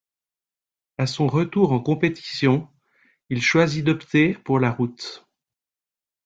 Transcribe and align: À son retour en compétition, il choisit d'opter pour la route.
À 0.97 1.05
son 1.05 1.27
retour 1.27 1.71
en 1.73 1.79
compétition, 1.79 2.67
il 3.29 3.39
choisit 3.39 3.85
d'opter 3.85 4.33
pour 4.33 4.59
la 4.59 4.71
route. 4.71 5.27